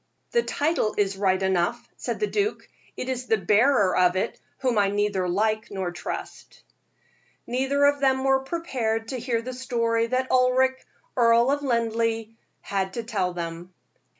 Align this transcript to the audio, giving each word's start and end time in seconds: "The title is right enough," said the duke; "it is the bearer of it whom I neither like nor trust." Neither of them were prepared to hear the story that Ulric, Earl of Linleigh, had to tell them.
"The 0.31 0.41
title 0.41 0.95
is 0.97 1.15
right 1.15 1.39
enough," 1.43 1.87
said 1.95 2.19
the 2.19 2.25
duke; 2.25 2.67
"it 2.97 3.07
is 3.07 3.27
the 3.27 3.37
bearer 3.37 3.95
of 3.95 4.15
it 4.15 4.39
whom 4.57 4.79
I 4.79 4.89
neither 4.89 5.29
like 5.29 5.69
nor 5.69 5.91
trust." 5.91 6.63
Neither 7.45 7.85
of 7.85 7.99
them 7.99 8.23
were 8.23 8.39
prepared 8.39 9.09
to 9.09 9.19
hear 9.19 9.43
the 9.43 9.53
story 9.53 10.07
that 10.07 10.31
Ulric, 10.31 10.83
Earl 11.15 11.51
of 11.51 11.61
Linleigh, 11.61 12.33
had 12.61 12.93
to 12.93 13.03
tell 13.03 13.33
them. 13.33 13.75